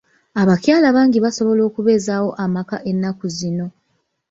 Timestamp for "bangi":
0.95-1.19